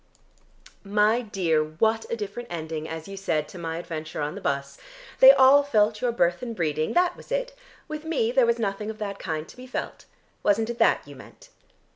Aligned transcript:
"My 0.83 1.21
dear, 1.21 1.63
what 1.63 2.07
a 2.09 2.15
different 2.15 2.47
ending, 2.49 2.89
as 2.89 3.07
you 3.07 3.15
said, 3.15 3.47
to 3.49 3.59
my 3.59 3.77
adventure 3.77 4.19
on 4.19 4.33
the 4.33 4.41
bus! 4.41 4.79
They 5.19 5.31
all 5.31 5.61
felt 5.61 6.01
your 6.01 6.11
birth 6.11 6.41
and 6.41 6.55
breeding. 6.55 6.93
That 6.93 7.15
was 7.15 7.31
it. 7.31 7.53
With 7.87 8.03
me 8.03 8.31
there 8.31 8.47
was 8.47 8.57
nothing 8.57 8.89
of 8.89 8.97
that 8.97 9.19
kind 9.19 9.47
to 9.47 9.55
be 9.55 9.67
felt. 9.67 10.05
Wasn't 10.41 10.71
it 10.71 10.79
that 10.79 11.07
you 11.07 11.15
meant?" 11.15 11.49